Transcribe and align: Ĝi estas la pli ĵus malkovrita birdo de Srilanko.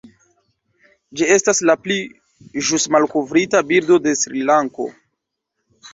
Ĝi 1.19 1.27
estas 1.35 1.59
la 1.69 1.75
pli 1.83 1.99
ĵus 2.69 2.89
malkovrita 2.97 3.63
birdo 3.73 3.99
de 4.07 4.19
Srilanko. 4.23 4.89